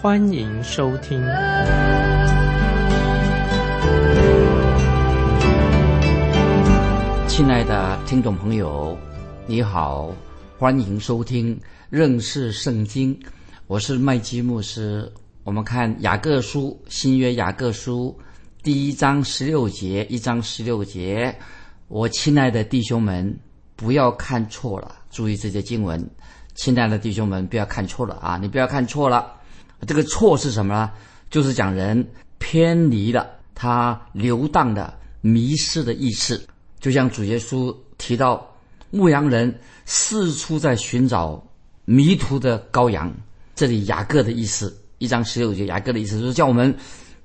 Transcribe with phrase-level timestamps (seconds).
[0.00, 1.20] 欢迎收听。
[7.26, 8.96] 亲爱的听众朋友，
[9.48, 10.14] 你好，
[10.56, 13.18] 欢迎收听认识圣经。
[13.66, 15.12] 我是麦基牧师。
[15.42, 18.16] 我们看雅各书新约雅各书
[18.62, 21.36] 第一章十六节，一章十六节。
[21.88, 23.36] 我亲爱的弟兄们，
[23.74, 26.08] 不要看错了，注意这些经文。
[26.54, 28.38] 亲爱的弟兄们，不要看错了啊！
[28.40, 29.32] 你不要看错了，
[29.86, 30.90] 这个错是什么呢？
[31.30, 32.06] 就是讲人
[32.38, 36.46] 偏离了他流荡的、迷失的意思。
[36.80, 38.54] 就像主耶稣提到，
[38.90, 41.42] 牧羊人四处在寻找
[41.84, 43.12] 迷途的羔羊。
[43.54, 46.74] 这里雅各的意思，一章十六节，雅各的意思就是叫我们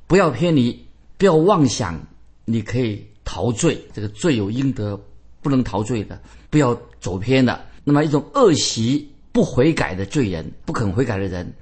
[0.08, 0.86] 不要偏离，
[1.18, 2.00] 不要妄想，
[2.46, 3.06] 你可以。
[3.26, 5.02] 陶醉，这个罪有应得，
[5.42, 7.58] 不能陶醉的，不要走偏的。
[7.86, 11.54] 那么一种恶习不悔改的罪人，不肯悔改的人，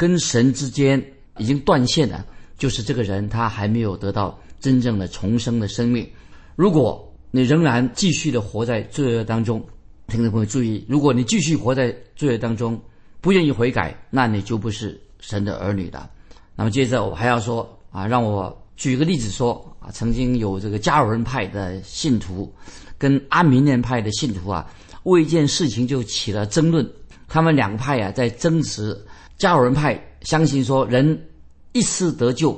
[0.00, 0.98] 跟神之间
[1.36, 2.24] 已经断线了，
[2.56, 6.08] 就是这个人他还没有得到真正的重生的生命。
[6.56, 9.62] 如果你仍然继续的活在罪恶当中，
[10.06, 12.80] 听众朋友注意，如果你继续活在罪恶当中，
[13.20, 16.08] 不愿意悔改，那你就不是神的儿女的。
[16.56, 18.56] 那么接着我还要说啊，让我。
[18.78, 22.50] 举个例子说啊，曾经有这个加尔文派的信徒
[22.96, 24.66] 跟阿明念派的信徒啊，
[25.02, 26.90] 为一件事情就起了争论。
[27.28, 28.98] 他们两个派啊在争执。
[29.40, 31.28] 加尔文派相信说，人
[31.72, 32.56] 一次得救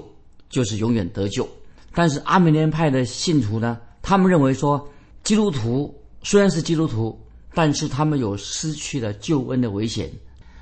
[0.51, 1.49] 就是永远得救。
[1.95, 4.87] 但是阿米念派的信徒呢，他们认为说，
[5.23, 7.19] 基督徒虽然是基督徒，
[7.55, 10.11] 但是他们有失去了救恩的危险。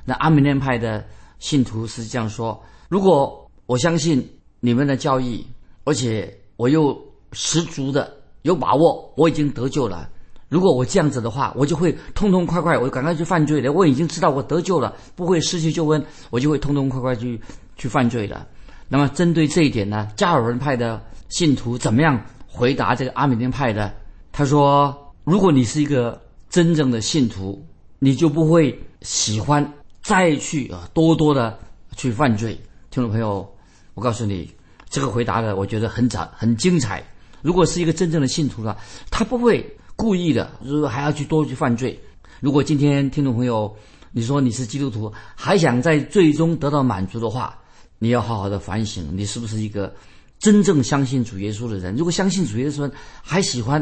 [0.05, 1.05] 那阿米念派的
[1.41, 4.25] 信徒是这样说：如果我相信。
[4.63, 5.43] 你们的教义，
[5.85, 6.95] 而且我又
[7.33, 10.07] 十足的有把握，我已经得救了。
[10.51, 13.73] 如果我这样子的话，我就会痛痛快快，我赶快去犯罪了。
[13.73, 17.41] 我已经知道我得救了，不会失去救恩，我就会痛痛快快去
[17.77, 18.47] 去犯罪了。
[18.89, 23.91] 那么针对这一点呢，加尔文派的信徒怎么样回答这个阿米尼派的？
[24.33, 27.65] 他说：如果你是一个真正的信徒，
[27.99, 29.73] 你就不会喜欢
[30.03, 31.59] 再去啊多多的
[31.97, 32.53] 去犯罪。
[32.91, 33.49] 听众朋友。
[33.95, 34.49] 我告诉你，
[34.89, 37.03] 这个回答的我觉得很早很精彩。
[37.43, 38.75] 如果是一个真正的信徒呢，
[39.11, 39.69] 他不会
[40.01, 42.01] 故意的，就是还要去多去犯罪。
[42.41, 43.71] 如果今天听众朋友
[44.13, 47.59] 你说你是基督徒，还想在最终得到满足的话，
[47.99, 49.95] 你要好好的反省，你是不是一个
[50.39, 51.95] 真正相信主耶稣的人？
[51.95, 52.91] 如果相信主耶稣，
[53.21, 53.81] 还喜欢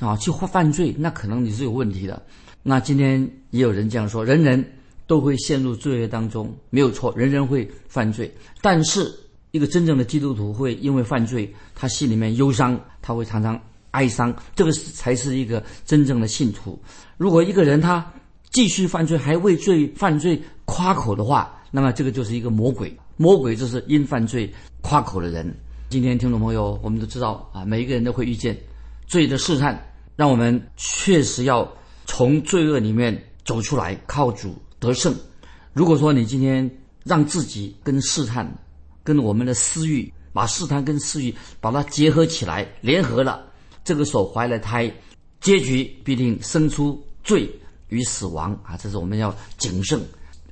[0.00, 2.20] 啊去犯罪，那可能你是有问题的。
[2.64, 4.72] 那今天也有人这样说，人人
[5.06, 9.14] 都会陷入罪恶当中，没有错，人人会犯罪，但是。
[9.52, 13.60] 一个真正的基督徒会因为犯罪，他心里面忧伤，他会常常
[13.92, 16.80] 哀伤，这个是才是一个真正的信徒。
[17.16, 18.04] 如果一个人他
[18.50, 22.96] 继续犯罪，还为罪犯罪夸口的话，那么这个就是一个魔鬼。
[23.16, 25.54] 魔鬼就是因犯罪夸口的人。
[25.88, 28.56] 今天听众朋友，我们都知道啊，每一个人都会遇见
[29.06, 29.78] 罪的试探，
[30.16, 31.70] 让我们确实要
[32.06, 35.14] 从罪恶里面走出来，靠主得胜。
[35.72, 36.68] 如果说你今天
[37.04, 38.50] 让自己跟试探，
[39.02, 43.44] 跟我们的私欲，把试探跟私欲把它结合起来，联合了，
[43.84, 44.92] 这个手怀了胎，
[45.40, 47.50] 结局必定生出罪
[47.88, 48.76] 与死亡啊！
[48.76, 50.00] 这是我们要谨慎。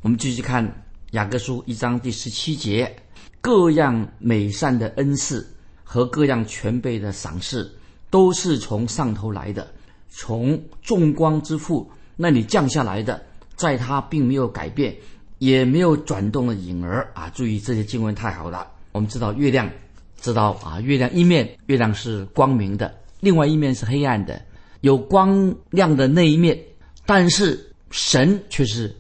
[0.03, 0.71] 我们继续看
[1.13, 2.95] 雅各书一章第十七节：
[3.41, 5.47] 各样美善的恩赐
[5.85, 7.71] 和各样全备的赏赐，
[8.11, 9.67] 都是从上头来的，
[10.09, 13.23] 从众光之父那里降下来的，
[13.57, 14.97] 在他并没有改变。
[15.39, 17.31] 也没有转动的影儿啊！
[17.31, 18.69] 注意这些经文太好了。
[18.91, 19.71] 我们知道月亮，
[20.21, 24.41] 知道啊，月亮一面月亮是光明的，另外一面是黑暗的。
[24.81, 26.57] 有光亮的那一面，
[27.05, 28.95] 但是神却是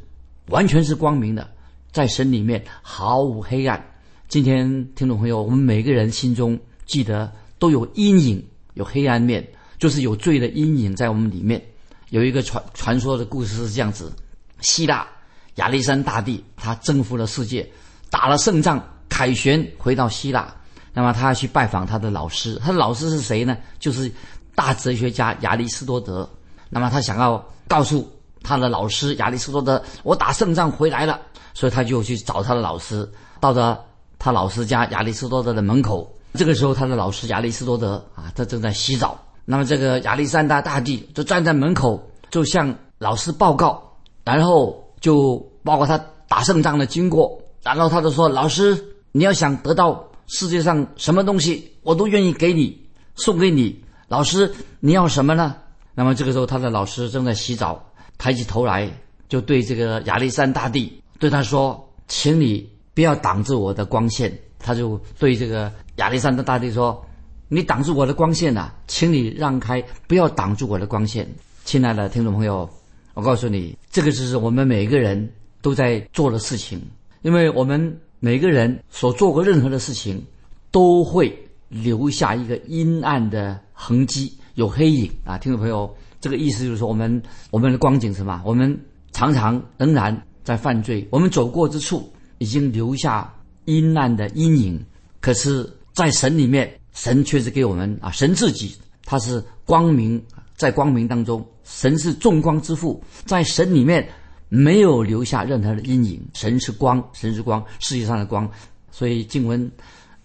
[0.48, 1.48] 完全是光明的，
[1.92, 3.80] 在神里面毫无黑暗。
[4.26, 8.44] 今天听众朋友，我们每个人心中记得都有阴影，
[8.74, 9.46] 有黑暗面，
[9.78, 11.62] 就是有罪的阴影在我们里面。
[12.10, 14.12] 有一个传传说的故事是这样子：
[14.60, 15.06] 希腊。
[15.54, 17.68] 亚历山大帝他征服了世界，
[18.10, 20.54] 打了胜仗，凯旋回到希腊。
[20.92, 23.56] 那么他要去拜访他的老师，他的老师是谁呢？
[23.78, 24.10] 就是
[24.54, 26.28] 大哲学家亚里士多德。
[26.70, 28.10] 那么他想要告诉
[28.42, 31.20] 他的老师亚里士多德，我打胜仗回来了，
[31.54, 33.08] 所以他就去找他的老师。
[33.40, 33.80] 到了
[34.18, 36.12] 他老师家亚里士多德的门口。
[36.34, 39.18] 这个时候，他的老师亚里士多德啊，他正在洗澡。
[39.44, 42.00] 那么，这个亚历山大大帝就站在门口，
[42.30, 43.82] 就向老师报告，
[44.24, 45.98] 然后就报告他
[46.28, 47.40] 打胜仗的经过。
[47.62, 48.78] 然后他就说：“老师，
[49.12, 52.80] 你要想得到世界上什么东西，我都愿意给你，
[53.16, 53.82] 送给你。
[54.06, 55.56] 老师，你要什么呢？”
[55.94, 57.84] 那么这个时候，他的老师正在洗澡，
[58.16, 58.88] 抬起头来，
[59.28, 67.04] 就对这个亚历山大帝对他说：“请你不要挡住我的光线。”他就对这个亚历山大大帝说
[67.48, 71.28] ：“你挡住我的光线呐，请你让开，不要挡住我的光线。”
[71.64, 72.68] 亲爱的听众朋友，
[73.14, 76.80] 我告诉你，这个就是我们每个人都在做的事情，
[77.22, 80.24] 因为我们每个人所做过任何的事情，
[80.70, 81.36] 都会
[81.68, 85.36] 留下一个阴暗的痕迹，有黑影啊。
[85.38, 88.42] 听众朋友，这个意思就是说，我们我们的光景什么？
[88.44, 88.78] 我们
[89.12, 93.32] 常常仍然在犯罪，我们走过之处已经留下。
[93.64, 94.82] 阴暗的阴影，
[95.20, 98.74] 可是，在神里面，神却是给我们啊，神自己
[99.04, 100.18] 他是光明，
[100.56, 104.08] 在光明当中，神是众光之父，在神里面
[104.48, 108.50] 没有留下任何的阴影，神是光，神是光，世界上的光，
[108.90, 109.70] 所以经文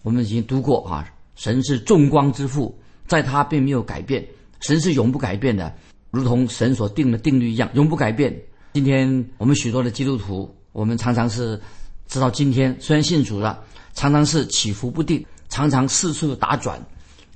[0.01, 2.77] 我们已经读过啊，神是众光之父，
[3.07, 4.25] 在他并没有改变，
[4.61, 5.73] 神是永不改变的，
[6.11, 8.33] 如同神所定的定律一样，永不改变。
[8.73, 11.59] 今天我们许多的基督徒，我们常常是。
[12.05, 16.79] 直到今天，虽然信主了，常常是起伏不定，常常四处打转，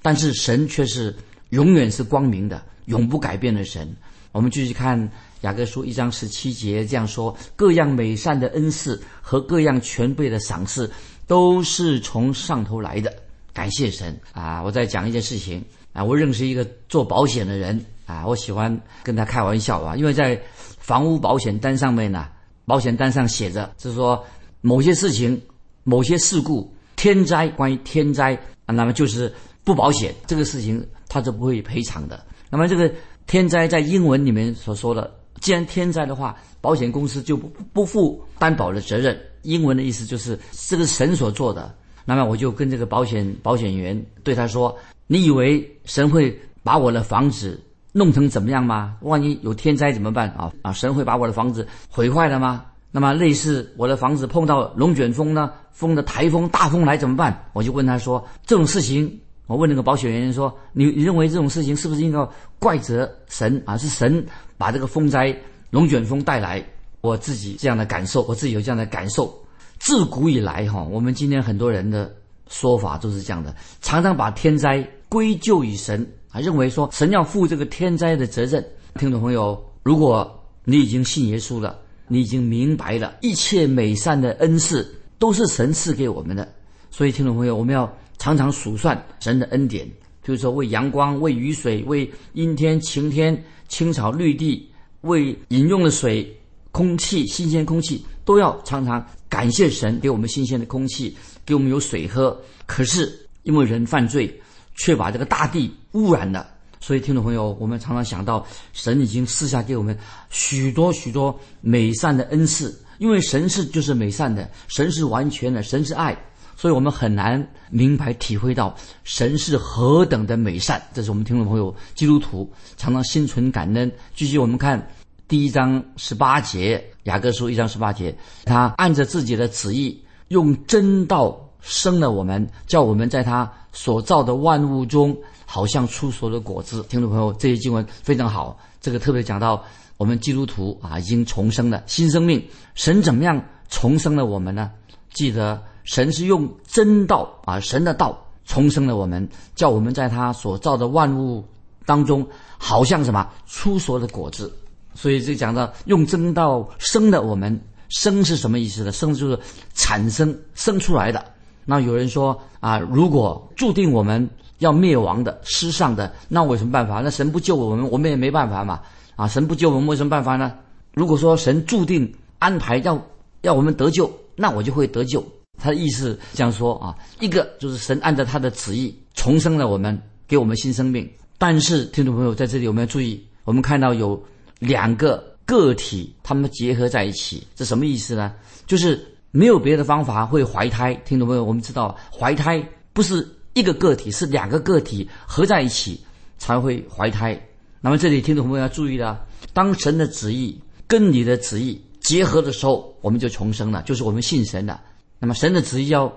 [0.03, 1.15] 但是神却是
[1.49, 3.95] 永远是光明的，永不改变的神。
[4.33, 5.09] 我们继续看
[5.41, 10.89] 雅各书一章十七节这样说：各样美善的恩赐和各样全备的赏赐，
[11.27, 13.13] 都是从上头来的。
[13.53, 14.61] 感谢神啊！
[14.63, 15.63] 我再讲一件事情
[15.93, 20.39] 啊，我认识一个做保险的人啊，我喜欢跟他开玩笑啊，因为在
[20.79, 22.27] 房屋保险单上面呢，
[22.65, 24.23] 保险单上写着，是说。
[24.61, 25.39] 某些事情、
[25.83, 28.33] 某些事故、天灾，关于天灾
[28.65, 29.31] 啊，那么就是
[29.63, 32.25] 不保险，这个事情他是不会赔偿的。
[32.49, 32.91] 那么这个
[33.27, 39.17] 天灾在英文里面所说的，既然天灾的话，保险公司就不不负担保的责任。
[39.43, 41.73] 英文的意思就是这个神所做的。
[42.05, 47.61] 那么我就跟这个保险保险员对他说：“你以为神会把我的房子
[47.91, 48.97] 弄成怎么样吗？
[49.01, 50.51] 万一有天灾怎么办啊？
[50.61, 57.49] 啊，神会把我的房子毁坏了吗？”那么，类似我的房子碰到龙卷风呢，风的台风、大风来怎么办？
[57.53, 62.19] 我就问他说：“这种事情，我问那个保险员说，你你认为这种事情是不是应该
[62.59, 63.77] 怪责神啊？
[63.77, 64.23] 是神
[64.57, 65.35] 把这个风灾、
[65.71, 66.63] 龙卷风带来？
[67.01, 69.33] 我自己这样的感受，我自己有这样的感受。
[69.79, 72.13] 自古以来，哈，我们今天很多人的
[72.49, 78.63] 说法都是这样的，常常把天灾归咎于神啊，认为说神要负这个天灾的责任。
[78.95, 81.79] 听众朋友，如果你已经信耶稣了。
[82.09, 86.47] 你已经明白了，一切美善的恩赐都是神赐给我们的，
[86.89, 87.93] 所以听众朋友，我们要
[88.27, 89.87] 常常数算神的恩典，
[90.21, 94.69] 比如说为阳光、为雨水、为阴天、晴天、青草绿地、
[94.99, 96.37] 为饮用的水、
[96.73, 101.15] 空气、新鲜空气，都要常常感谢神给我们新鲜的空气，
[101.45, 102.37] 给我们有水喝。
[102.65, 104.37] 可是因为人犯罪，
[104.75, 106.45] 却把这个大地污染了。
[106.81, 109.97] 所以，听众朋友，我们常常想到，神已经赐下给我们
[110.29, 116.13] 许多许多美善的恩赐，因为神是就是美善的，神是完全的，神是爱，
[116.57, 120.81] 所以我们很难明白体会到神是何等的美善。
[120.93, 123.89] 这是我们听众朋友基督徒常常心存感恩。
[124.15, 124.85] 继续，我们看
[125.27, 135.15] 第一章十八节，雅各书一章十八节，他按着自己的旨意，用真道生了我们，叫我们在他所造的万物中。
[135.49, 138.59] 好像出所的果子，听众朋友，这些经文非常好。
[138.81, 139.63] 这个特别讲到
[139.95, 142.45] 我们基督徒啊，已经重生了新生命。
[142.75, 144.69] 神怎么样重生了我们呢？
[145.17, 151.43] 记得神是用真道啊，神的道重生了我们，叫我们在他所造的万物
[151.87, 152.25] 当中，
[152.59, 154.53] 好像什么出所的果子。
[154.93, 157.59] 所以这讲到用真道生的我们，
[157.89, 158.91] 生是什么意思呢？
[158.91, 159.39] 生就是
[159.73, 161.25] 产生生出来的。
[161.65, 164.29] 那有人说啊，如果注定我们。
[164.59, 166.99] 要灭亡的、失丧的，那我有什么办法？
[167.01, 168.81] 那神不救我们，我们也没办法嘛。
[169.15, 170.51] 啊，神不救我们，有什么办法呢？
[170.95, 172.99] 如果说神注定安排要
[173.41, 175.21] 要我们得救，那我就会得救。
[175.57, 181.05] 他的意思这样说啊，一个就是神按照他的旨意重生了我们，给我们新生命。
[181.37, 184.17] 但是听众朋友在这里我们要注意，我们看到有
[184.59, 188.33] 两个个体他们结合在一起，这什么意思呢？
[188.65, 190.93] 就是没有别的方法会怀胎。
[191.03, 192.63] 听众朋友，我们知道怀胎
[192.93, 193.27] 不是。
[193.53, 195.99] 一个个体是两个个体合在一起
[196.37, 197.35] 才会怀胎。
[197.81, 204.81] 那么这里听众朋友要注意了，当神的旨意跟你的旨意结合的时候，我们就重生了，就是我们信神了。
[205.19, 206.11] 那么神的旨意要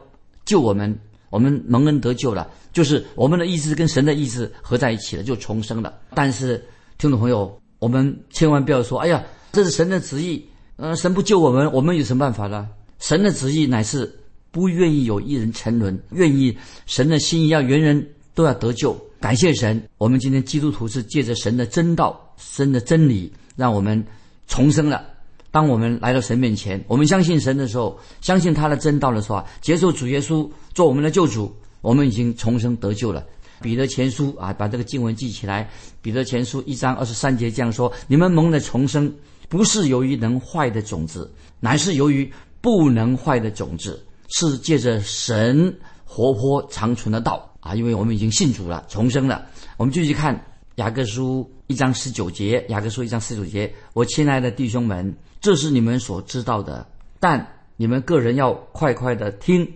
[0.44, 0.98] 救我们，
[1.30, 5.94] 我们蒙恩得救了，就是我们的意志跟神的意志合在一起了，就重生了。
[6.14, 6.64] 但是
[6.98, 10.44] 听众朋友，我们千万不要说：“哎呀，这是神的旨意，
[10.76, 12.68] 呃，神不救我们，我们有什么办法呢？”
[13.00, 14.20] 神的旨意乃是
[14.50, 18.94] 不愿意有一人沉沦，愿意神的心意要人人都要得救。
[19.18, 24.04] 感谢神，我们今天基督徒是借着神的真道、神的真理，让我们
[24.46, 25.06] 重生了。
[25.50, 33.24] 当我们来到神面前，我们相信神的时候，相信他的真道的时候，接受主耶稣做我们的救主，我们已经重生得救了。
[33.60, 35.68] 彼得前书啊，把这个经文记起来。
[36.00, 39.12] 彼得前书一章二十三节这样说：“你们蒙的重生，
[39.48, 41.30] 不是由于能坏的种子，
[41.60, 42.30] 乃是由于。”
[42.62, 47.74] 不能坏的种子是借着神活泼长存的道啊！
[47.74, 49.46] 因为我们已经信主了，重生了。
[49.78, 50.38] 我们继续看
[50.74, 56.84] 雅各书一章十九节，雅各书一章十九节：我亲爱的弟兄们，这是你们所知道的，
[57.20, 57.46] 但
[57.76, 59.72] 你们个人要快快的听，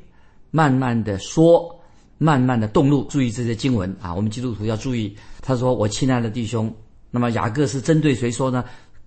[0.50, 1.80] 慢慢的说，
[2.18, 3.04] 慢慢的动怒。
[3.04, 4.12] 注意这些经文啊！
[4.12, 5.16] 我们基督徒要注意。
[5.40, 6.74] 他说：“我亲爱的弟兄。”
[7.12, 8.64] 那么雅各是针对谁说呢？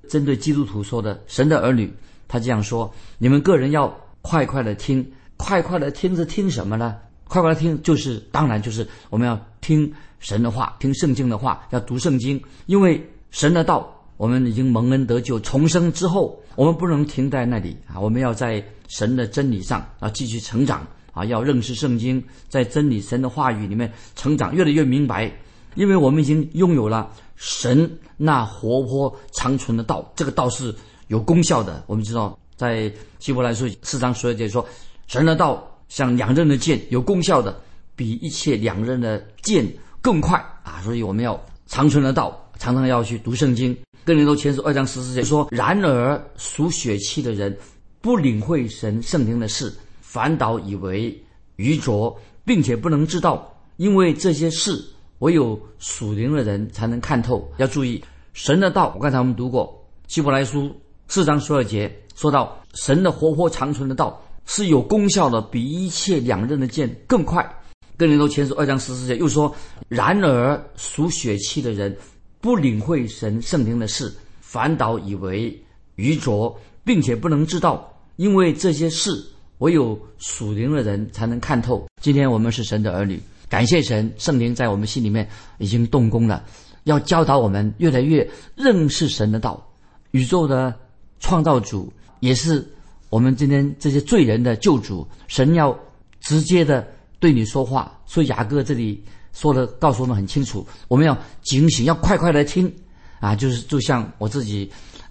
[0.07, 1.93] 针对基督徒说的，神的儿女。
[2.25, 2.89] 他这样说
[3.19, 6.95] ：“你们个人要快快的听，快快的听是听什么呢？
[7.27, 12.41] 快快来听就是当然就是我们要听神的话，听圣经的话，要读圣经。
[12.65, 17.99] 因为神的道，我们已经蒙恩得救重生之后，我们不能停在那里啊！
[17.99, 21.25] 我们要在神的真理上啊继续成长啊！
[21.25, 25.31] 要认识圣经，在真理神的话语里面成长，越来越明白。
[25.75, 30.73] 因为我们已经拥有了神那活泼长存的道，这个道是。”
[31.07, 34.67] 有功效的，我们知道，在希伯来书四章十二节说，
[35.07, 37.59] 神的道像两刃的剑，有功效的，
[37.95, 39.65] 比一切两刃的剑
[40.01, 40.81] 更快啊！
[40.83, 43.75] 所以我们要长存的道，常常要去读圣经。
[44.05, 47.57] 哥林多前书二章十四节说：“然而属血气的人，
[47.99, 51.15] 不领会神圣灵的事，反倒以为
[51.57, 54.81] 愚拙，并且不能知道，因为这些事
[55.19, 57.51] 唯有属灵的人才能看透。
[57.57, 58.01] 要注意
[58.33, 58.93] 神的道。
[58.95, 60.73] 我刚才我们读过希伯来书。
[61.09, 67.47] 四章十二节说到，神的活泼长存的道是有功效的，比一切两刃的剑更快。
[67.95, 69.55] 跟林多前书二章十四节又说：
[69.87, 71.95] 然而属血气的人，
[72.41, 74.11] 不领会神圣灵的事，
[74.41, 75.55] 反倒以为
[75.97, 79.23] 愚拙，并且不能知道，因为这些事
[79.59, 81.85] 唯有属灵的人才能看透。
[82.01, 86.43] 今天我们是神的儿女，感谢神，圣灵在我们心里面已经动工了，
[86.85, 89.63] 要教导我们越来越认识神的道，
[90.11, 90.73] 宇宙的。
[91.19, 92.63] 创造主也是
[93.09, 95.77] 我们今天这些罪人的救主，神要
[96.19, 96.85] 直接的
[97.19, 97.91] 对你说话。
[98.05, 102.71] 所以雅各这里说的告诉我们很清楚，我们要警醒，要快快来听
[103.19, 103.35] 啊！
[103.35, 104.69] 就是就像我自己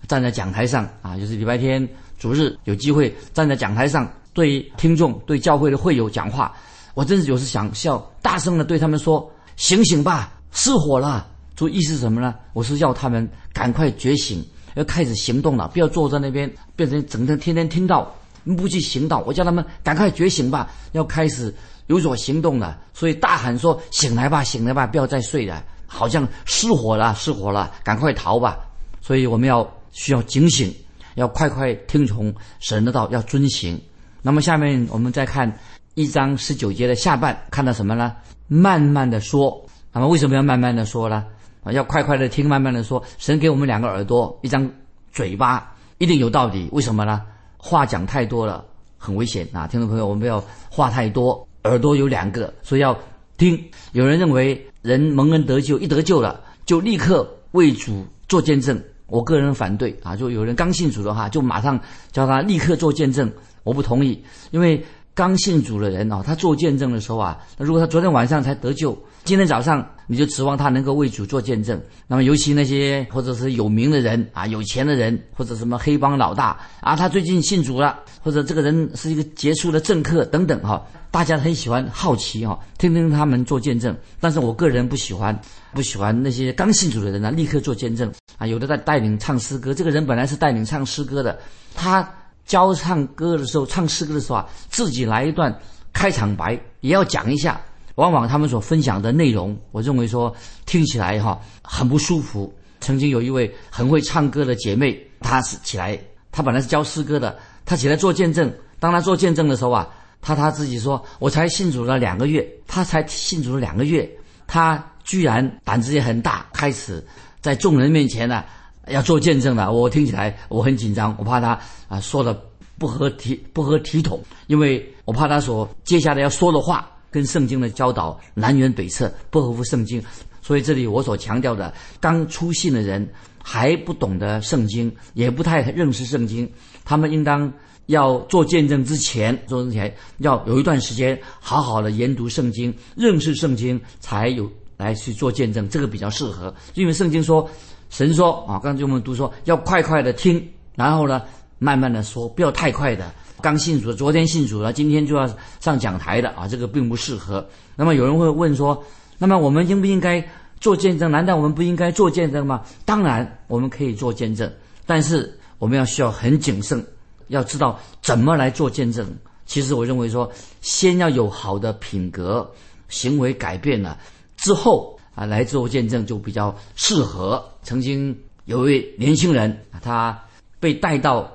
[0.08, 1.86] 站在讲台上啊，就是礼拜天
[2.18, 6.54] 主日有机会站在讲台上对听众、对教会的会友讲话，
[6.94, 11.26] 我真是有时想笑，大声的对他们说：“醒醒吧，失火了！”
[11.56, 12.34] 这意思是什么呢？
[12.52, 14.44] 我是要他们赶快觉醒。
[14.76, 18.14] 要开始行动了，不要坐在那边，变成整天天天听到，
[18.56, 19.22] 不去行动。
[19.26, 21.52] 我叫他们赶快觉醒吧，要开始
[21.86, 22.78] 有所行动了。
[22.92, 28.58] 所以大喊说：“醒来吧，醒来吧，不要再睡了，好像失火了，失火了，赶快逃吧。”
[29.00, 30.74] 所以我们要需要警醒，
[31.14, 33.80] 要快快听从神的道，要遵行。
[34.20, 35.50] 那么下面我们再看
[35.94, 38.14] 一章十九节的下半，看到什么呢？
[38.46, 39.64] 慢慢的说。
[39.92, 41.24] 那么为什么要慢慢的说呢？
[41.72, 43.02] 要快快的听，慢慢的说。
[43.18, 44.70] 神给我们两个耳朵，一张
[45.12, 46.68] 嘴巴，一定有道理。
[46.72, 47.22] 为什么呢？
[47.58, 48.64] 话讲太多了，
[48.96, 49.66] 很危险啊！
[49.66, 51.46] 听众朋友，我们不要话太多。
[51.64, 52.96] 耳朵有两个，所以要
[53.36, 53.62] 听。
[53.92, 58.80] 有人认为人蒙恩得救，一得救了就立刻为主做见证。
[59.08, 60.14] 我个人反对啊！
[60.14, 61.80] 就有人刚信主的话，就马上
[62.12, 63.32] 叫他立刻做见证。
[63.64, 64.84] 我不同意，因为
[65.16, 68.96] 刚信主的人啊，他做见证的时候啊，那如果他昨天晚上才得救。
[69.24, 83.96] 今天早上你就指望他能够为主做见证，那么尤其那些或者是有名的人啊、有钱的人，或者什么黑帮老大啊，他最近信主了，或者这个人是一个杰出的政客等等哈，大家很喜欢好奇哈，听听他们做见证。
[84.20, 85.36] 但是我个人不喜欢，
[85.72, 88.46] 不喜欢那些刚信主的人呢，立刻做见证啊。
[88.46, 91.36] 有的在带领唱诗歌，这个人本来是带领唱诗歌的，
[91.74, 92.08] 他
[92.46, 95.54] 教唱歌的时候、唱诗歌的时候啊，自己来一段
[95.92, 97.60] 开场白，也要讲一下。
[97.96, 100.34] 往往他们所分享的内容，我认为说
[100.66, 102.54] 听起来哈很不舒服。
[102.78, 105.98] 曾经有一位很会唱歌的姐妹，她是起来，
[106.30, 107.34] 她本来是教诗歌的，
[107.64, 108.52] 她起来做见证。
[108.78, 109.88] 当她做见证的时候啊，
[110.20, 114.06] 她她自己说：“我才信主了两个月，她才信主了两个月，
[114.46, 117.02] 她居然胆子也很大，开始
[117.40, 118.44] 在众人面前呢
[118.88, 122.38] 要做见证的。”我听起来我很紧张，我怕他啊说的
[122.78, 130.02] 不合体不合体统，因为我怕他所接下来要说的话跟圣经的教导南辕北辙，不合乎圣经。
[130.42, 133.08] 所以这里我所强调的，刚出信的人
[133.42, 136.48] 还不懂得圣经，也不太认识圣经，
[136.84, 137.52] 他们应当
[137.86, 146.54] 要做见证之前，做之前要有一段时间好好的研读圣经，认识圣经，才有来去做见证，这个比较适合。
[146.74, 147.48] 因为圣经说，
[147.90, 151.22] 神说啊，刚才我们读说要快快的听，然后呢
[151.58, 153.10] 慢慢的说，不要太快的。
[153.40, 155.28] 刚信主，昨天信主了，今天就要
[155.60, 157.46] 上讲台的啊，这个并不适合。
[157.76, 158.82] 那么有人会问说。
[159.18, 160.22] 那么我们应不应该
[160.60, 161.10] 做见证？
[161.10, 162.62] 难道我们不应该做见证吗？
[162.84, 164.52] 当然，我们可以做见证，
[164.84, 166.86] 但是我们要需要很谨慎，
[167.28, 169.10] 要知道怎么来做见证。
[169.46, 172.46] 其实我认为说，先要有好的品格，
[172.88, 173.98] 行为改变了
[174.36, 177.44] 之后啊，来做见证就比较适合。
[177.64, 180.16] 曾经有一位年轻人，他
[180.60, 181.28] 被带到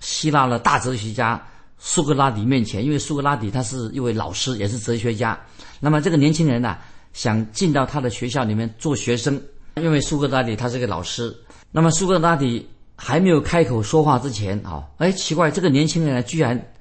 [0.00, 1.42] 希腊的大哲学家
[1.78, 5.40] 苏格拉底面前，因为苏格拉底他是一位老师，也是哲学家。
[5.80, 6.76] 那么这个年轻人呢？
[7.12, 9.42] 想进到他的学校里面做学生，
[9.82, 11.36] 因为苏格拉底他是个老师。
[11.72, 16.72] 那么苏格拉底还没有开口说话之前啊，哎，奇怪，这个年轻人居然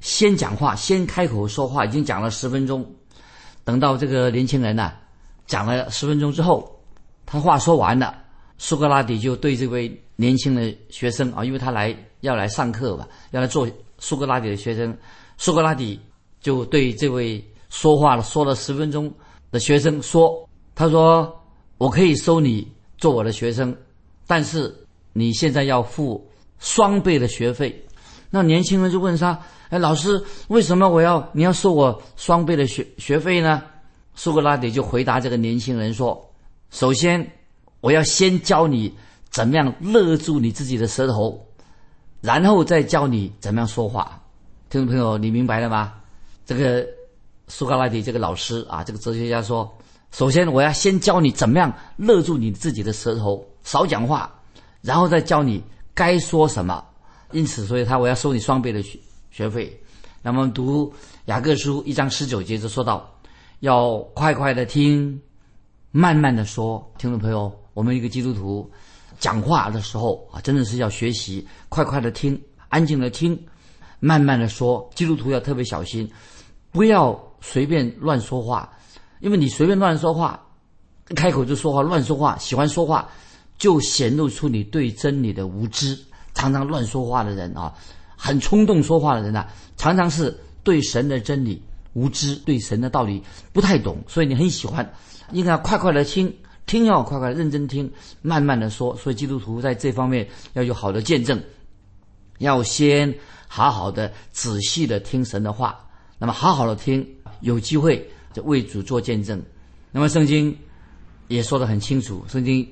[0.00, 2.84] 先讲话，先开口说话，已经讲了十分钟。
[3.62, 4.90] 等到这个年轻人呢
[5.48, 6.80] 讲了十分钟之后，
[7.26, 8.16] 他话说完了，
[8.58, 14.96] 苏格拉底就对这位年轻的学生啊，因为他来要来上课吧，要来做苏格拉底的学生，
[15.36, 15.98] 苏格拉底
[16.40, 19.12] 就对这位说话了说了十分钟。
[19.50, 21.42] 的学生说：“他说
[21.78, 23.74] 我可以收你做我的学生，
[24.26, 24.76] 但是
[25.14, 27.74] 你现在要付双倍的学费。”
[28.28, 29.40] 那年轻人就问他
[29.70, 33.62] ：“哎，老师，为什么我要你要收我双倍的学学费呢？”
[34.18, 36.28] 苏格拉底就回答这个年轻人说
[36.70, 37.24] ：“首先，
[37.80, 38.92] 我要先教你
[39.30, 41.40] 怎么样勒住你自己的舌头，
[42.20, 44.20] 然后再教你怎么样说话。”
[44.70, 45.94] 听众朋友，你明白了吗？
[46.44, 46.84] 这个。
[47.50, 49.72] 苏格拉底这个老师啊，这个哲学家说
[50.12, 54.30] ：“首先，我要先教你怎么样勒住你自己的舌头，少讲话，
[54.82, 56.84] 然后再教你该说什么。
[57.32, 58.98] 因此，所以他我要收你双倍的学
[59.30, 59.80] 学费。
[60.20, 60.92] 那么，读
[61.24, 63.17] 雅各书一章十九节就说到，
[63.60, 65.20] 要快快的听，
[65.90, 66.92] 慢慢的说。
[66.98, 68.70] 听众朋友，我们一个基督徒
[69.18, 73.38] 讲话的时候啊，真的是要学习快快的听，安静的听，
[74.00, 74.88] 慢慢的说。
[74.94, 76.10] 基督徒要特别小心，
[76.70, 78.68] 不要。”随便乱说话，
[79.20, 80.44] 因为你随便乱说话，
[81.14, 83.08] 开口就说话，乱说话，喜欢说话，
[83.56, 85.96] 就显露出你对真理的无知。
[86.34, 87.72] 常常乱说话的人啊，
[88.16, 91.62] 很冲动说话的人呐，常常是对神的真理
[91.98, 93.98] 无知，对神的道理不太懂。
[94.06, 94.88] 所以你很喜欢，
[95.32, 96.32] 应该快快的听，
[96.66, 97.90] 听要快快认真听，
[98.22, 98.96] 慢慢的说。
[98.96, 101.42] 所以基督徒在这方面要有好的见证，
[102.38, 103.12] 要先
[103.48, 105.78] 好好的仔细的听神的话，
[106.18, 107.06] 那么好好的听。
[107.40, 109.40] 有机会就为主做见证，
[109.92, 110.56] 那么圣经
[111.28, 112.66] 也说得很清楚，圣经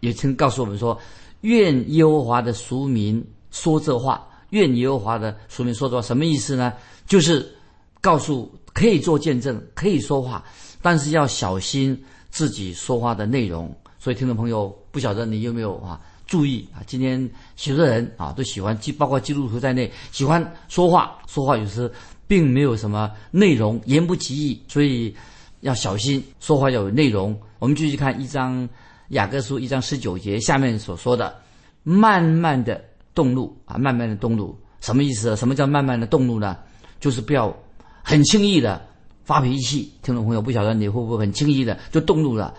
[0.00, 0.98] 也曾告诉我们说
[1.40, 6.74] ：“愿耶和华的俗民说这话，愿耶和华的俗民说这话。”什么意思呢？
[7.06, 7.54] 就是
[8.02, 10.44] 告诉可以做见证，可以说话，
[10.80, 13.74] 但是要小心自己说话的内容。
[13.98, 16.82] 所以听众朋友，不晓得你有没有啊注意啊？
[16.86, 21.90] 今天许多人啊都喜欢，基包括基督徒在内，喜欢说话，说话有时。
[22.28, 25.14] 并没有什么内容，言不及义，所以
[25.60, 27.38] 要小心说话要有内容。
[27.58, 28.66] 我们继续看一章
[29.08, 31.36] 雅各书一章十九节下面所说的
[31.84, 32.82] ：“慢慢的
[33.12, 35.36] 动怒啊，慢慢的动怒，什么意思？
[35.36, 36.56] 什么叫慢慢的动怒呢？
[36.98, 37.54] 就是不要
[38.02, 38.80] 很轻易的
[39.24, 39.92] 发脾气。
[40.02, 42.54] 听众朋友，不晓得你会不会很轻易的就动怒了？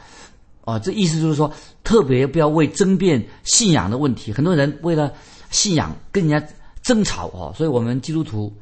[0.66, 1.54] 哦，这意思就是说，
[1.84, 5.12] 特别不要为争辩信仰的问题，很多人为了
[5.52, 6.48] 信仰跟人家
[6.82, 7.54] 争吵哦。
[7.56, 8.54] 所以我们基督徒。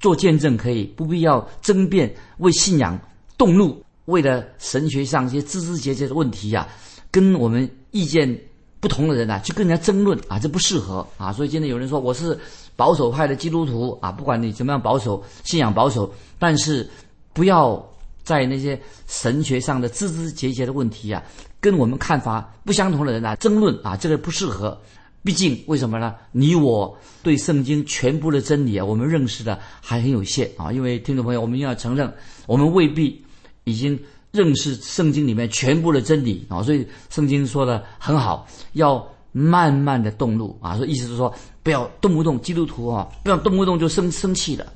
[0.00, 2.96] 做见证可以，不必要争辩，为信仰
[3.36, 6.68] 动怒，为了神学上一些枝枝节节的问题呀，
[7.10, 8.38] 跟我们意见
[8.78, 11.32] 不同的人啊，去跟人家争论啊，这不适合啊。
[11.32, 12.38] 所以今天有人说我是
[12.78, 16.88] 保守派的基督徒啊，不管你怎么样保守，信仰保守，但是
[17.32, 17.84] 不要
[18.22, 21.20] 在那些神学上的枝枝节节的问题啊，
[21.58, 24.80] 跟我们看法不相同的人啊争论啊，这个不适合。
[25.24, 26.14] 毕竟，为什么呢？
[26.30, 30.70] 你我对圣经全部的真理啊，我们认识的还很有限啊。
[30.72, 32.10] 因为听众朋友，我们要承认，
[32.46, 33.20] 我们未必
[33.64, 33.98] 已经
[34.30, 36.62] 认识圣经里面全部的真理啊。
[36.62, 39.04] 所以圣经说的很好，要
[39.38, 40.76] 慢慢的动怒啊。
[40.76, 44.66] 说意思是说，不要动不动基督徒啊，不要动不动就生生气的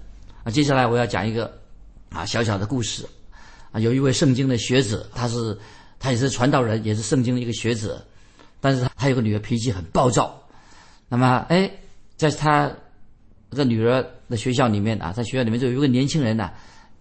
[0.45, 0.51] 啊。
[0.51, 1.53] 接下来我要讲一个
[2.11, 3.05] 啊小小的故事
[3.73, 3.81] 啊。
[3.81, 5.59] 有一位圣经的学者，他是
[5.99, 8.01] 他也是传道人，也是圣经的一个学者。
[8.61, 10.41] 但是他有个女儿脾气很暴躁，
[11.09, 11.69] 那么哎，
[12.17, 12.71] 在他
[13.51, 16.53] 这女儿的学校里面啊，在学校里面就有一个年轻人呐、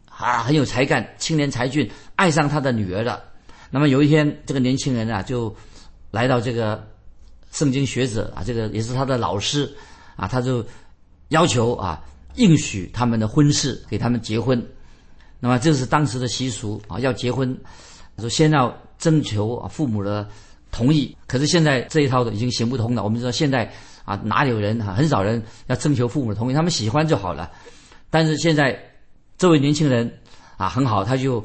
[0.09, 3.21] 啊，很有才干，青年才俊，爱上他的女儿了。
[3.69, 5.55] 那么有一天，这个年轻人啊，就
[6.09, 6.83] 来到这个
[7.51, 9.71] 圣经学者啊，这个也是他的老师
[10.15, 10.65] 啊，他就
[11.29, 12.01] 要求啊，
[12.35, 14.61] 应许他们的婚事，给他们结婚。
[15.39, 17.57] 那么这是当时的习俗啊，要结婚，
[18.17, 20.27] 说先要征求啊父母的
[20.71, 21.15] 同意。
[21.27, 23.03] 可是现在这一套的已经行不通了。
[23.03, 23.71] 我们知道现在
[24.05, 27.51] 啊，哪里有人啊，很少人要征求父母的同意，他们喜欢就好了。
[28.09, 28.79] 但是现在
[29.37, 30.11] 这位年轻人
[30.57, 31.43] 啊很好，他就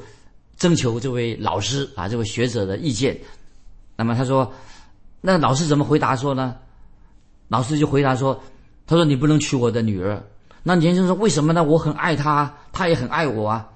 [0.56, 3.18] 征求这位老师啊这位学者的意见。
[3.96, 4.52] 那么他说，
[5.26, 6.54] 那老师怎么回答说呢？
[7.48, 8.40] 老师就回答说，
[8.86, 10.22] 他说你不能娶我的女儿。
[10.62, 11.64] 那年轻人说为什么呢？
[11.64, 13.68] 我很爱她，她也很爱我啊。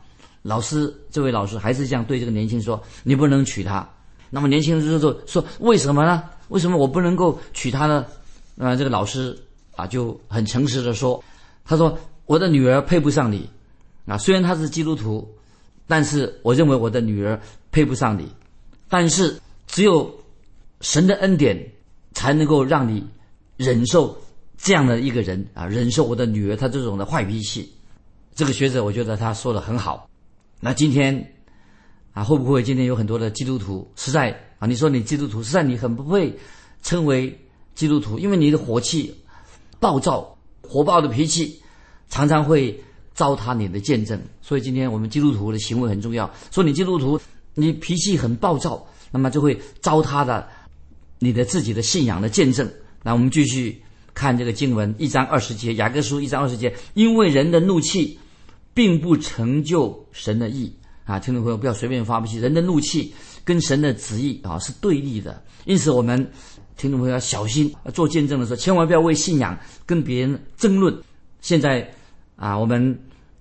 [0.42, 3.84] 老师，这位老师还是这样对这个年轻人说：“你不能娶她。”
[4.30, 6.22] 那么年轻人就说：“说为什么呢？
[6.50, 8.06] 为什么我不能够娶她呢？”
[8.54, 9.36] 那这个老师
[9.74, 11.20] 啊就很诚实的说
[11.66, 13.50] ：“他说我的女儿配不上你，
[14.06, 15.28] 啊，虽然她是基督徒，
[15.88, 17.40] 但是我认为我的女儿
[17.72, 18.28] 配不上你。
[18.88, 20.08] 但是只有
[20.80, 21.72] 神的恩典
[22.12, 23.06] 才能够让你
[23.56, 24.16] 忍受
[24.56, 27.72] 这样的一个人啊，忍受我的女儿她这种的坏脾气。”
[28.34, 30.08] 这个学者我觉得他说的很好。
[30.60, 31.34] 那今天
[32.12, 34.66] 啊，会不会今天有很多的基督徒实在啊？
[34.66, 36.38] 你说你基督徒实在你很不会
[36.82, 37.38] 称为
[37.74, 39.14] 基督徒，因为你的火气
[39.78, 41.60] 暴躁、火爆的脾气，
[42.08, 44.18] 常常会糟蹋你的见证。
[44.40, 46.30] 所以今天我们基督徒的行为很重要。
[46.50, 47.20] 说你基督徒，
[47.54, 50.48] 你脾气很暴躁，那么就会糟蹋的
[51.20, 52.68] 你的自己的信仰的见证。
[53.04, 53.80] 那我们继续
[54.12, 58.18] 看这个经文一章二十节，雅各书一章二十节，因为人的怒气。
[58.72, 60.72] 并不成就神的意
[61.04, 61.18] 啊！
[61.18, 62.38] 听众朋友，不要随便发脾气。
[62.38, 63.12] 人的怒气
[63.44, 66.16] 跟神的旨意啊是对立的，因此我们
[66.76, 67.74] 听众朋友要小心。
[67.92, 70.96] 做见证的时候，千万不要为信仰跟别人争论。
[71.40, 71.86] 现在
[72.36, 72.96] 啊，我们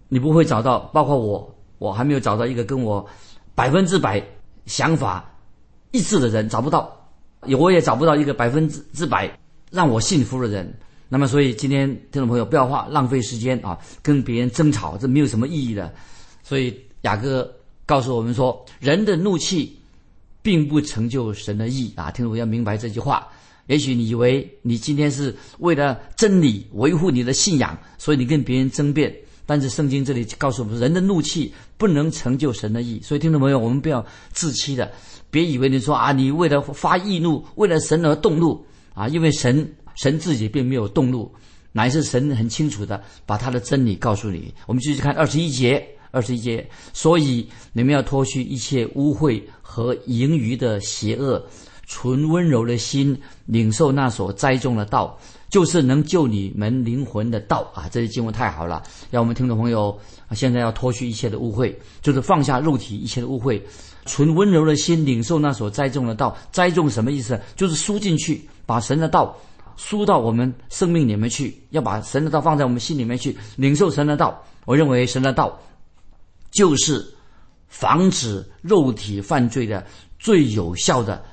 [0.08, 3.08] 你不会找到，包括我，我还没有找到一个跟我
[3.54, 4.22] 百分之百
[4.66, 5.32] 想法
[5.92, 6.99] 一致的人，找不到。
[7.42, 9.40] 我也找不到一个百分之之百
[9.72, 10.74] 让我信服的人。
[11.08, 15.92] 那么，所以今天听众朋友不要花浪费时间啊，跟别人争吵，这没有什么意义的。
[16.44, 17.52] 所以雅各
[17.86, 19.76] 告诉我们说，人的怒气
[20.42, 22.12] 并不成就神的意啊。
[22.12, 23.28] 听众朋友要明白这句话。
[23.66, 29.16] 也许你以为你今天是为了真理维护你的信仰，所以你跟别人争辩。
[29.50, 33.02] 但是圣经这里告诉我们，人的怒气不能成就神的意。
[33.02, 34.92] 所以听众朋友，我们不要自欺的，
[35.32, 39.68] 别以为你说啊，你为了发易怒，为了神而动怒啊，因为神。
[39.96, 41.30] 神自己并没有动怒，
[41.74, 44.54] 乃是神很清楚的把他的真理告诉你。
[44.66, 51.46] 我们继续看二十一节，二十一节，所以你们要脱去一切污秽和盈余的邪恶，
[51.86, 57.90] 存温柔的心，领受那所栽种的道，就是能救你们灵魂的道啊！
[57.92, 59.98] 这些经文太好了，让我们听众朋友
[60.32, 63.62] 现在要脱去一切的污秽，就是放下肉体一切的污秽，
[64.06, 66.38] 存温柔的心，领受那所栽种的道。
[66.52, 67.40] 栽种什么意思？
[67.56, 69.36] 就是输进去，把神的道。
[69.76, 74.44] 输到我们生命里面去，要把神的道放在我们心里面去领受神的道。
[74.66, 75.58] 我认为神的道
[76.52, 77.04] 就是
[77.70, 79.86] 防止肉体犯罪的
[80.20, 81.24] 最有效的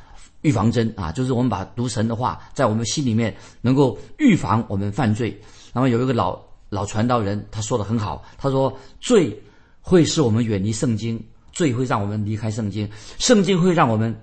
[0.47, 1.11] 预防针啊！
[1.11, 5.37] 就是我们把读神的话在我们心里面能够预防我们犯罪。
[5.73, 9.37] 那么有一个老老传道人他说的很好，他说罪
[9.81, 11.21] 会使我们远离圣经，
[11.53, 14.15] 罪会让我们离开圣经，圣经会让我们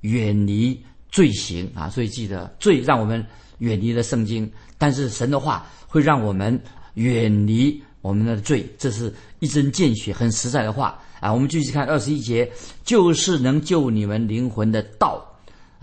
[0.00, 1.90] 远离罪行啊！
[1.90, 3.24] 所以记得罪让我们。
[3.60, 6.60] 远离了圣经，但是神的话会让我们
[6.92, 11.32] 远离我们的罪，这是一针见血、很实在的话啊！
[11.32, 12.46] 我们继续看二十一节，
[12.84, 15.26] 就是能救你们灵魂的道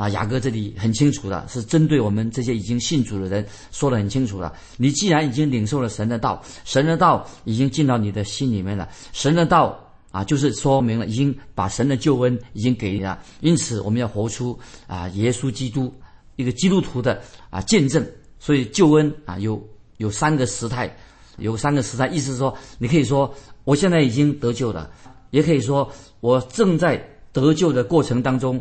[0.04, 0.10] 啊！
[0.10, 4.54] 雅各这里很清楚的，是针对我们这些已经信主的人说的很清楚了。
[4.76, 9.80] 你既然已经领受了神的道，神的道已经进到你的心里面了，神的道
[10.12, 13.18] 啊，就是说明了已经把神的救恩已经给你了。
[13.40, 15.94] 因此，我们要活出啊，耶稣基督。
[16.36, 18.06] 一个基督徒的啊见证，
[18.40, 19.64] 所以救恩啊有
[19.98, 20.94] 有三个时态，
[21.38, 24.90] 有三个时态，意思是说，你可以说我现在已经得救了，
[25.30, 25.90] 也可以说
[26.20, 28.60] 我正在得救的过程当中，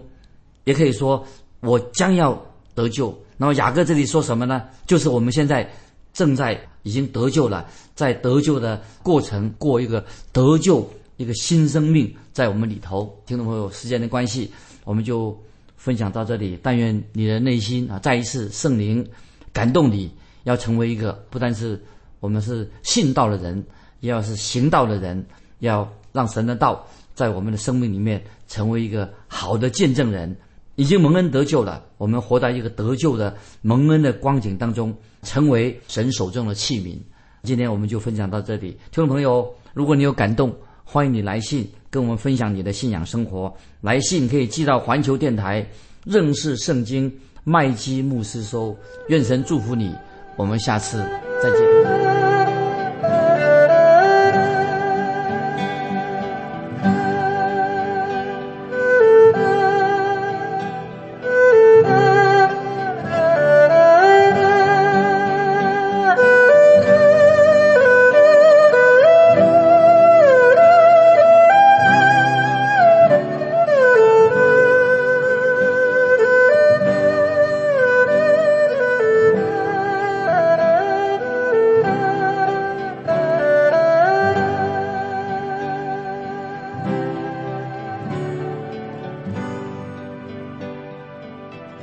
[0.64, 1.25] 也可以说
[1.61, 2.40] 我将要
[2.75, 3.16] 得救。
[3.37, 4.64] 那么雅各这里说什么呢？
[4.87, 5.68] 就是我们现在
[6.12, 13.14] 正在已经得救了，在得救的过程过一个得救一个新生命在我们里头。
[13.27, 14.51] 听众朋友，时间的关系，
[14.85, 15.37] 我们就。
[15.75, 19.05] 分享到这里，但愿你的内心啊，再一次圣灵
[19.53, 20.09] 感动你，
[20.44, 21.83] 要成为一个不但是
[22.20, 23.61] 我们是信道的人，
[23.98, 25.27] 也要是行道的人，
[25.59, 30.33] 要让神的道在我们的生命里面成为一个好的见证人。
[30.76, 36.96] 已经蒙恩得救了，我们活在一个得救的蒙恩的光景当中，成为神手中的器皿。
[37.42, 40.54] 今天我们就分享到这里，听众朋友，如果你有感动，
[40.85, 43.52] 欢迎你来信跟我们分享你的信仰生活。
[43.80, 45.66] 来信可以寄到环球电台
[46.04, 47.12] 认识圣经
[47.44, 48.76] 麦基牧师收。
[49.08, 49.92] 愿神祝福你，
[50.37, 50.98] 我们下次
[51.42, 52.12] 再见。